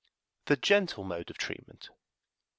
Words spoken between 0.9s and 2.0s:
Mode of Treatment.